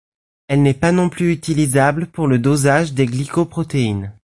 Elle 0.47 0.63
n’est 0.63 0.73
pas 0.73 0.91
non 0.91 1.09
plus 1.09 1.31
utilisable 1.31 2.07
pour 2.07 2.25
le 2.25 2.39
dosage 2.39 2.93
des 2.93 3.05
glycoprotéines. 3.05 4.11